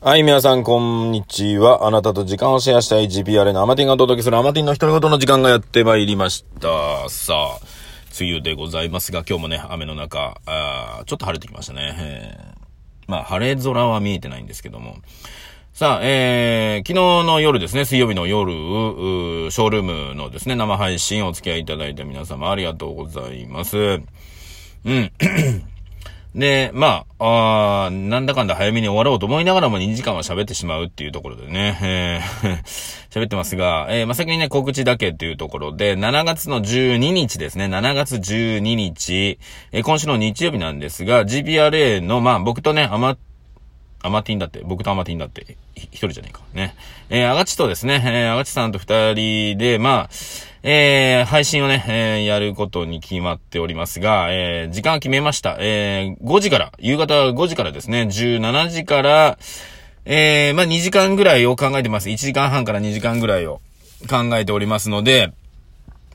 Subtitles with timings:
[0.00, 1.84] はい、皆さん、こんにちは。
[1.84, 7.08] あなたと時間をシェアしたい GPR のアマティンがお届けするアマティンの独り言の時間がやってまいりました。
[7.08, 7.58] さあ、
[8.20, 12.38] 梅雨でございますが、今日もね、雨の中、あちょっと晴れてきましたね。
[13.08, 14.98] まあ、晴れ空は見えてないんですけども。
[15.72, 23.76] さあ、えー、昨日の夜ですね、水曜日の夜、ショールームのですね、生配信お付き合いいただいた皆様ありがとうございます。
[23.76, 25.10] うん。
[26.34, 32.58] で、まあ、あなんだかんだ早めに終わろうと思いながらも2時間は喋ってしまうっていうところでね、えー
[33.10, 39.38] 喋ってますが、えーまあ、先にね、告知だけっていうところで、7月の12日ですね、7月12日、
[39.72, 43.16] えー今週の日曜日なんですが、GPRA の、まあ、僕とね、アマ
[44.02, 46.40] アマティンだって、僕とアマティンだって、一人じゃねえか。
[46.54, 46.74] ね。
[47.10, 50.10] えー、アガチとですね、えー、アガチさんと二人で、まあ、
[50.62, 55.56] えー、配信をね、えー、やることに決まっておりますが、えー、時間決めました。
[55.58, 59.38] えー、5時から、夕方5時からですね、17時から、
[60.04, 62.08] えー、まあ、2時間ぐらいを考えてます。
[62.08, 63.60] 1時間半から2時間ぐらいを
[64.08, 65.32] 考えておりますので、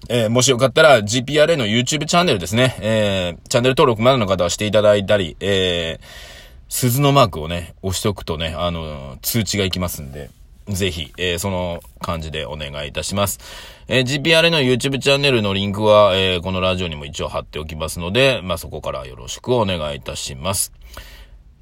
[0.10, 2.76] えーもしよかったら GPRA の YouTube チャンネルですね。
[2.82, 6.33] えーチャンネル登録まだの方はしていただいたり、えー
[6.76, 10.32] 鈴のマークをね、押しておくとね、あの、通知がいきますんで、
[10.68, 13.40] ぜひ、えーその感じでお願いいたします。
[13.88, 20.74] えー GPR の YouTube チャンネルのリンクは、えーこのラジオにも一応貼っておきますので、まあ、そこからよろしくお願いいたします。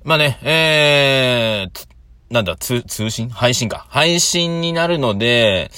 [0.05, 1.87] まあね、えー、
[2.33, 3.27] なんだ、通、通信？
[3.27, 3.85] 配信か。
[3.89, 5.71] 配信になるので、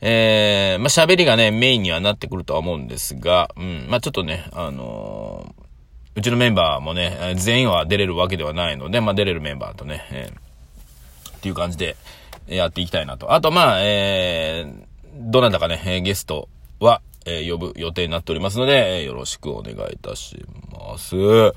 [0.00, 5.67] えー、まあ、喋りがね、メインにはなってくるとは思うんですが、うん、まあ、ちょっとね、あのー
[6.18, 11.94] うちのメンバーもね、全員は出れるわけではないので、まあ、出れるメンバーとね、えーっていう感じで
[12.48, 13.32] やっていきたいなと。
[13.32, 14.84] あと、まあ、えー、
[15.30, 16.48] どなたかね、ゲスト
[16.80, 21.14] は、えー呼ぶ予定になっておりますので、えよろしくお願いいたします。
[21.14, 21.52] は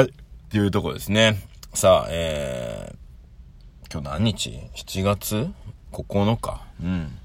[0.00, 0.02] い。
[0.02, 0.08] っ
[0.50, 1.36] ていうとこですね。
[1.74, 5.48] さあ、えー、今日何日 ?7 月
[5.92, 6.60] ?9 日？
[6.82, 7.18] うん。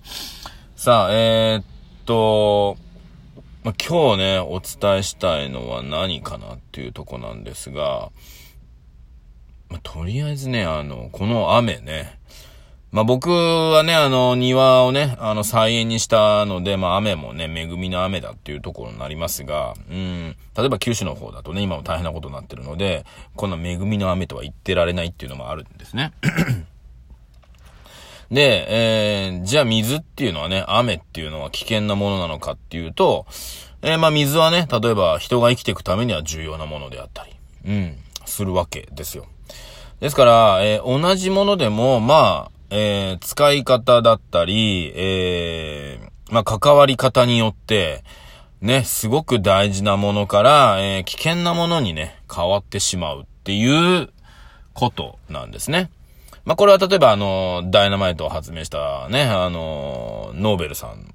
[0.75, 1.63] さあ、えー、っ
[2.05, 2.77] と、
[3.63, 8.11] まあ、今日ね、お伝えしたいのは何かなっていうとこなんですが、
[9.69, 12.19] まあ、とりあえずね、あの、この雨ね、
[12.91, 23.05] まあ、僕はね、あの、庭をね、あの、菜園にしたので、まあ、雨もね、恵みの雨だっていうところになりますが、うん、例えば九州の方だとね、今も大変なことになってるので、
[23.35, 26.13] こんな恵みの雨とは言ってられないっていうのもあるんですね。
[28.31, 33.25] で、えー、じゃあ水っていうのはね、雨っていうのは危険なものなのかっていうと、
[33.81, 37.31] えー、まあ水はね、例えば人が生きていくためには重要なものであったり、
[37.65, 39.25] うん、するわけですよ。
[39.99, 48.05] ですから、えー同じものでも、まあ、えー使い方だったり、えーまあ関わり方によって、
[48.61, 54.09] ね、すごく大事なものから、えー危険なものにね、変わってしまうっていう
[54.73, 55.89] ことなんですね。
[56.45, 61.13] まあ、これは例えばあの、ダイナマイトを発明したね、あの、ノーベルさん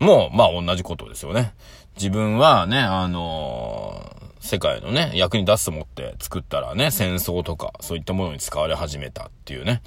[0.00, 1.54] も、まあ同じことですよね。
[1.96, 9.82] 自分はね、あの世界のね、役に立つと思って作ったらね、戦争とか、そういったものに使われ始めたっていうね、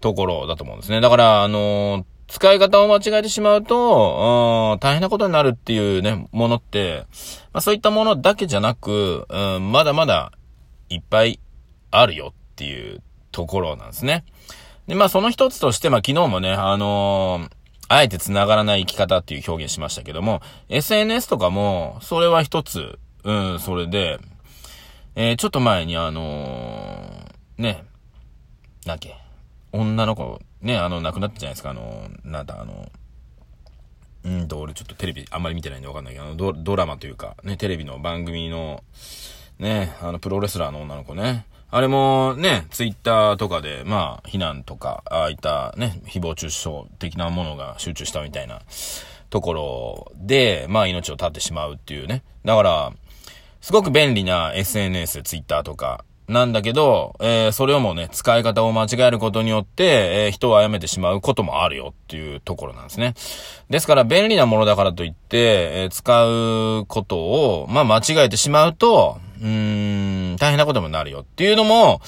[0.00, 1.00] ところだと思うんですね。
[1.00, 7.06] だから、あの使い方を間違えてしまうと、うん大変なことになるっていうね、ものって、
[7.52, 10.32] まあそういったものだけじゃなく、うん、まだまだ
[10.88, 11.38] いっぱい
[11.92, 13.00] あるよっていう
[13.36, 14.24] ところなんですね。
[14.86, 17.50] で、まあその一つとして、まあ昨日もね、あのー
[17.88, 24.18] あえて繋がらない生き方っていう表現しましたけども、SNS とかも、それは一つ、うん、それで、
[25.14, 27.84] えーちょっと前にあのーね、
[28.86, 29.14] なんけ、
[29.70, 32.90] 女の子、ね、あの、亡くなったじゃないですか、あの、なんだ、あの、
[34.24, 38.82] うんと、俺ちょっとテレビあんまり見てないんでわかんないけど、あのドドラマというか、ね、テレビの番組の、
[39.58, 41.46] ね、あの、プロレスラーの女の子ね。
[41.70, 48.60] あれもね、ツイッターとかで、まあ、非難とか、ああいったね、誹謗中傷的なものが集中したみたいな
[49.30, 52.22] ところで、まあ、命を絶ってしまうっていうね。
[52.44, 52.92] だから、
[53.60, 63.14] すごく便利な SNS、ツイッターとか、なんだけど、えーそれをもね、使い方を間違えることによって、えー人を殺めてしまうこともあるよっていうところなんですね。
[63.70, 72.00] ですから、便利なものだからといって、えー使うことを、まあ、間違えてしまうと、うーん、大変なこともなるよっていうのも、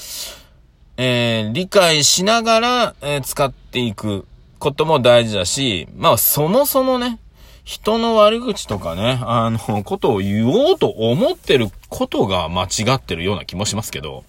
[0.97, 4.25] えー理解しながら、えー使っていく
[4.59, 7.19] ことも大事だし、まあ、そもそもね、
[7.63, 14.23] 人の悪口とかね、あの、ことを言おうと思ってることが間違ってるような気もしますけど、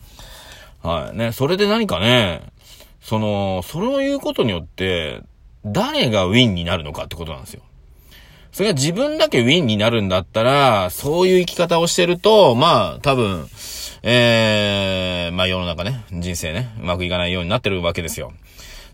[0.82, 1.17] はい。
[1.17, 2.43] ね、それで何かね、
[3.02, 5.20] その、それを言うことによって、
[5.64, 7.62] 誰がウィンになるのかってことなんですよ。
[8.52, 13.49] それが自分だけウィンになるんだったら、そういう生き方をしてると、まあ、多分、
[14.02, 18.32] ええまあ世の中ね、人生ね、うまくいかないようになってるわけですよ。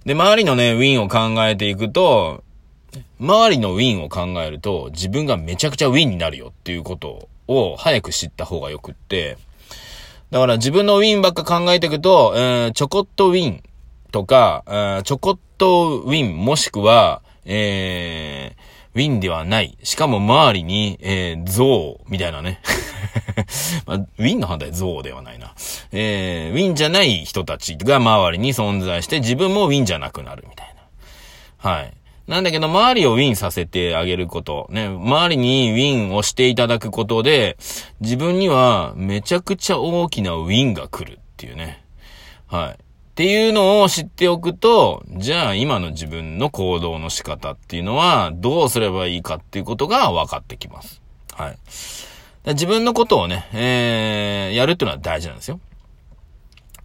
[0.05, 2.43] で、周りのね、ウィンを考えていくと、
[3.21, 9.39] 周りのウィンを考えると、自分がめちゃくちゃウィンになるよっていうことを早く知った方がよくって、
[10.31, 13.63] だから自分のウィンばっか考えていくと、えー、ちょこっとウィン
[14.11, 19.77] とか、えー、ちょこっとウィンもしくは、えー、ウィンではない。
[19.83, 22.61] しかも周りに、えー、ゾウみたいなね。
[23.85, 25.53] まあ、ウィンの反対ゾウではないな。
[25.93, 30.75] えー、ウィンじゃない人たちが周りに存在して、自分もウィンじゃなくなるみたい
[31.63, 31.71] な。
[31.71, 31.93] はい。
[32.27, 37.59] なんだけど、周りをウィンさせてあげること、ね、周りにウィンをしていただくことで、
[38.01, 41.85] 自分にはめちゃくちゃ大きなウィンが来るっていうね。
[42.47, 42.86] はい。
[43.17, 51.01] っていうのを知っておくと、じゃあ今の自分の行動の仕方っていうのはどうすればいいかっていうことが分かってきます。
[51.33, 51.57] はい。
[52.49, 55.61] 自分のことをね、えー、やるっていうのは大事なんですよ。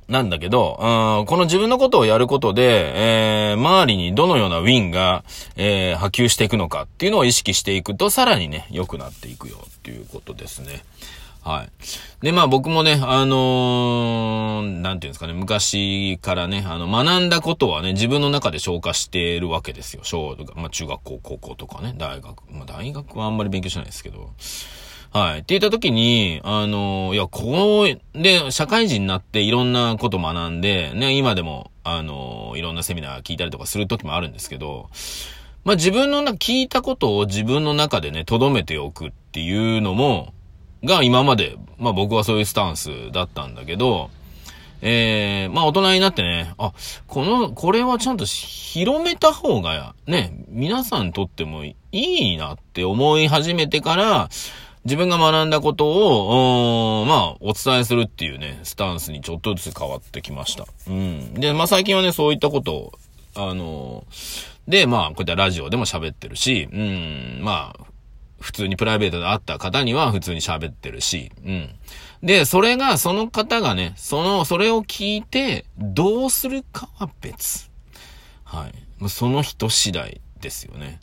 [0.08, 5.26] なんだけど、うん、この自分のことをやることで、えー、周りにどのようなウィンが、
[5.58, 10.86] えー、波及していくのかっていうのを意識していくと、さらにね、良くなっていくよっていうことですね。
[11.44, 12.24] はい。
[12.24, 20.02] で、まあ僕もね、あのー、なんていうんですかね、昔からね、あの、学んだことはね、自分の中で消化しているわけですよ。
[20.04, 22.44] 小、まあ中学校、高校とかね、大学。
[22.52, 24.30] まあ大学はあんまり勉強しないですけど。
[25.14, 25.40] はい。
[25.40, 34.90] って言った時に、あの、いや、こう、で、社会人になっていろんなこと学んで、ね、今でも、あの、いろんなセミナー聞いたりとかする時もあるんですけど、
[35.66, 40.34] まあ、自分のな、聞いたことを自分の中でね、留めておくっていうのも、
[40.84, 44.10] が今まで、まあ僕はそういうスタンスだったんだけど、
[44.82, 46.74] ええー、まあ大人になってね、あ、
[47.08, 54.30] この、これはちゃんと広めた方が、ね、皆さんにとってもいいなって思い始めてから、
[54.84, 60.66] 自分が学んだことを、まあ、お伝えするっていうね、スタンスにちょっとずつ変わってきました。
[60.88, 61.36] うん。
[61.36, 62.92] で、まあ最近はね、そういったことを、
[63.36, 64.04] あの
[64.68, 67.81] で、まあ、こういったラジオでも喋ってるし、うん、まあ、
[68.42, 71.70] 普通にプライベートで会った方には普通に喋ってるし、うん。
[72.24, 77.72] で、それが、その方がね、その、それを聞いて、どうするかは別。
[78.44, 79.10] はい。
[79.10, 81.00] その人次第ですよね。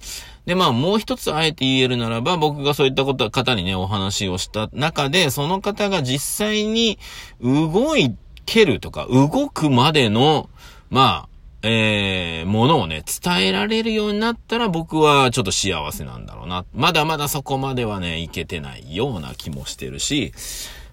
[0.46, 6.98] で、まあ、もう一つあえて言えるならば、僕がそういったこと、方にね、お話をした中で、その方が実際に
[7.40, 8.14] 動い
[8.46, 10.48] けるとか、動くまでの、
[10.90, 16.64] まあ、えー、ものをね、伝えられるようになったら僕はちょっと幸せなんだろうな。
[16.74, 20.32] まだまだそこまではね、いけてないような気もしてるし、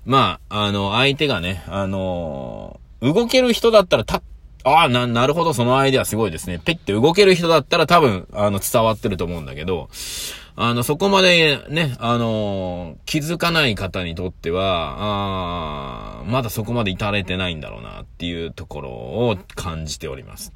[0.05, 4.21] まあ、あの、相手がね、あのー、動ける人だったらた
[4.63, 6.57] ああ、な、なるほど、そのアイデアすごいですね。
[6.57, 9.89] ペッて動ける人だったら多分、あの、伝わってると思うんだけど、
[10.57, 20.53] あの、そこまでね、あのー、気づかない方にとっては、あまだそこまで至れてないんだろうなっていうところを感じております。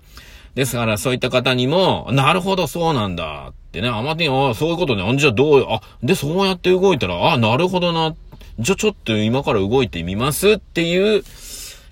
[0.55, 8.15] ですから、そういった方にも、なるほど、そうなんだってね、あまりに、あそういうことね、じゃあどう、あ、で、そうやって動いたら、あ、なるほどな、
[8.57, 11.23] じゃあちょっと今から動いてみますっていう、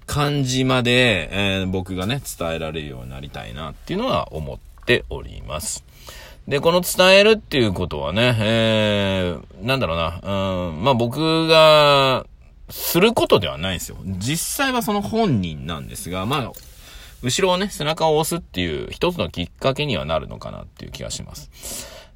[0.07, 5.83] 感じまで、えー、僕がね、伝えられるようになりたいなっていうのは思っております。
[6.47, 12.25] で、この伝えるっていうことはね、えー、なんだろうな、うん、まあ僕が、
[12.69, 13.97] することではないんですよ。
[14.05, 16.51] 実際はその本人なんですが、まあ、
[17.24, 21.50] 後ろをね、背中を押すっていう一つのきっかけにはなるのかなっていう気がします。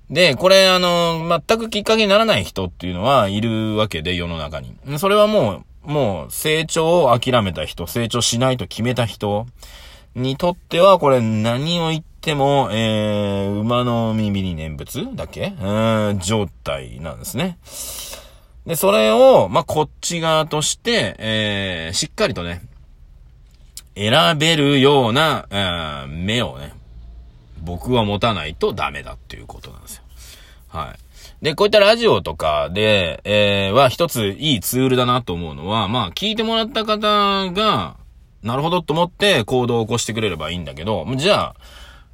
[0.10, 4.75] で、これあの、全くきっかけにならない人っていうのはいるわけで、世の中に。
[4.98, 9.48] それはもう、もう成長を諦めた人、成長しないと決めた人
[10.15, 15.15] にとっては、これ何を言っても、えー、馬の耳に念仏？
[15.15, 15.53] だっけ？
[15.60, 17.58] うん、状態なんですね。
[18.65, 22.62] で、それを、まあ、こっち側として、えー、しっかりとね、
[23.96, 26.74] 選べるような、えー、目をね、
[27.62, 30.03] 僕は持たないとダメだっていうことなんですよ。
[30.68, 31.44] はい。
[31.44, 37.96] で、こういったラジオとかで、えー、は一ついいツールだなと思うのは、まあ、聞いてもらった方が、
[38.43, 41.55] なるほどと思って行動を起こしてくれればいいんだけど、じゃあ、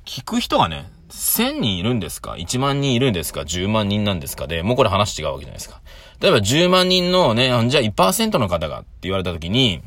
[0.06, 5.82] 聞く人がね、1000人いるんですか ?1 万人いるんですか ?10 万人なんですかで、もうこれ話違うわけじゃないですか。
[6.20, 9.82] 例えば10万人のね、じゃあ1%の方がって言われた時に、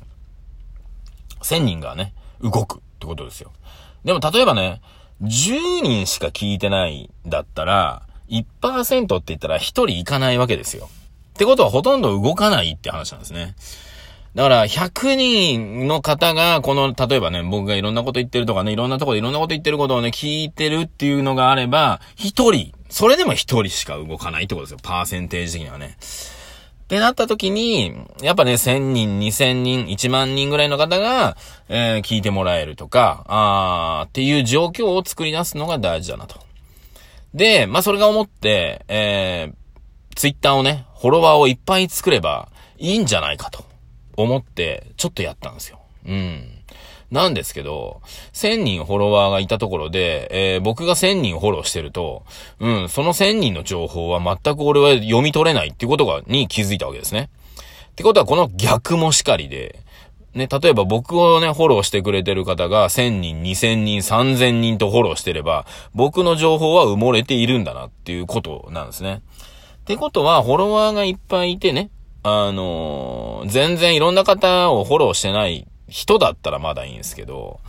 [1.42, 3.52] 1000人がね、動くってことですよ。
[4.04, 4.80] でも例えばね、
[5.22, 10.88] 10人しか聞いてないだったら、1%って言ったら1人いかないわけですよ。
[11.30, 13.54] ってことはほとんど動かないって話なんですね。
[14.34, 24.78] だから、100人の方が、この、例えばね、僕がいろんなこと言ってるとかね、いろんなところでいろんなこと言ってることをね、聞いてるっていうのがあれば、1人、それでも1人しか動かないってことですよ。
[24.82, 25.96] パーセンテージ的にはね。
[25.98, 31.36] ってなった時に、やっぱね、1000人、2000人、1万人ぐらいの方が、
[31.68, 36.40] えー、聞いてもらえるとか、あーっていう状況を作り出すのが大事だなと。
[37.34, 43.69] で、まあ、それが思って、えー、ツイッターをね、フォロワーをいっぱい作ればいいんじゃないかと
[44.16, 45.80] 思って、ちょっとやったんですよ。
[46.06, 46.60] うん。
[47.10, 48.00] なんですけど、
[48.32, 52.24] 1000人フォロワーがいたところで、えー、僕が1000人フォローしてると、
[52.60, 57.28] うん、その1000人の情報は全く俺は読み取れないっていうことが、に気づいたわけですね。
[57.90, 59.80] ってことはこの逆もしかりで、
[60.34, 69.22] ね、例えば僕をね、フォローしてくれてる方が1000人、2000人、3000人とフォローしてれば、僕の情報は埋もれているんだなっていうことなんですね。
[69.78, 71.90] ってことは、フォロワーがいっぱいいてね、
[72.22, 77.60] あのー、全然いろんな方をフォローしてない人だったらまだいいんですけど、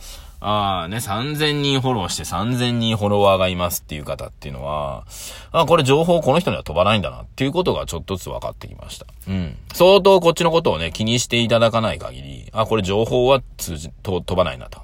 [0.44, 5.06] ああね、3000人フォローして3000人フォロワーがいますっていう方っていうのは、
[5.52, 9.06] あこれ情報この人には飛ばないんだなっていうことがちょっとずつ分かってきました。
[9.28, 9.56] うん。
[9.72, 14.80] 相当こっちのことをね、気にしていただかない限り、あ、これ情報は通じ、と飛ばないなと。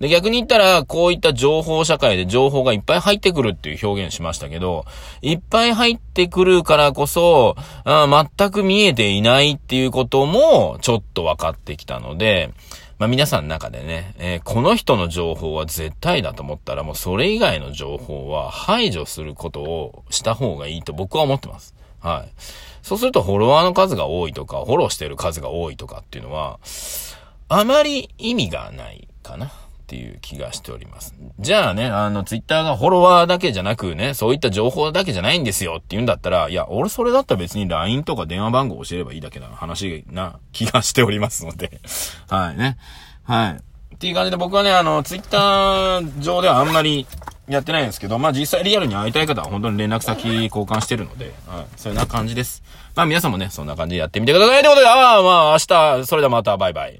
[0.00, 4.84] で、逆に言ったら、こういった情報社会で情報がいっぱい入ってくるっていう表現しましたけど、
[5.22, 12.52] いっぱい入ってくるからこそ、あ全く見えていないっていうことも、ちょっと分かってきたので、
[12.98, 21.74] まあ皆さんの中でね、えー、この人の情報は絶対だと思ったら、もうそれ以外の情報は排除することをした方がいいと僕は思ってます。
[22.00, 22.32] はい。
[22.82, 26.58] そうするとフォロワーの数が多いとか、フォローしてる数が多いとかっていうのは、
[27.48, 29.50] あまり意味がないかな。
[29.88, 31.14] っていう気がしております。
[31.38, 41.80] じゃあね、あの、ツイッターがフォロワーだけじゃなくね、そういった情報だけじゃないんですよって言うんだったら、いや、俺それだったら別に LINE とか電話番号教えればいいだけな話な気がしておりますので
[42.28, 42.76] はいね。
[43.24, 43.52] はい。
[43.94, 47.06] っていう感じで僕はね、あの、ツイッター上ではあんまり
[47.48, 51.66] やってないんですけど、まあ実際リアルに会いたい方は本当に連絡先交換してるので、はい。
[51.76, 52.62] そんな感じです。
[52.94, 56.96] まあ皆さんもね、そんな感じでやってみてくださいということで、ああ、まあ明日、それではまたバイバイ。